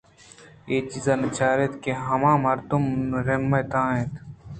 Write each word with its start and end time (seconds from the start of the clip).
اے 0.69 0.75
چیز 0.89 1.05
ءَ 1.11 1.21
نہ 1.21 1.27
چاریت 1.37 1.73
کہ 1.83 1.91
آ 1.97 2.01
ہما 2.07 2.31
مردمانی 2.43 3.19
رم 3.27 3.51
ءِ 3.59 3.69
تہا 3.71 3.83
اِنت 3.93 4.13